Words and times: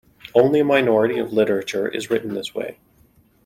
Only 0.33 0.61
a 0.61 0.65
minority 0.65 1.19
of 1.19 1.31
literature 1.31 1.87
is 1.87 2.09
written 2.09 2.33
this 2.33 2.55
way. 2.55 2.79